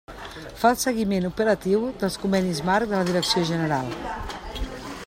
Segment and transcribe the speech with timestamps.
[0.61, 3.95] Fa el seguiment operatiu dels convenis marc de la Direcció General.